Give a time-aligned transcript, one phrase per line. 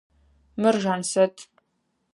[0.61, 1.35] Мыр Жансэт.